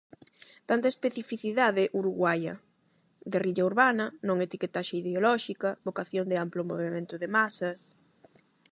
Tanta 0.69 0.91
especificidade 0.93 1.83
uruguaia: 2.01 2.53
guerrilla 3.31 3.67
urbana, 3.71 4.05
non 4.27 4.37
etiquetaxe 4.47 4.93
ideolóxica, 5.01 5.69
vocación 5.87 6.25
de 6.27 6.37
amplo 6.45 6.61
movemento 6.71 7.15
de 7.21 7.29
masas... 7.37 7.79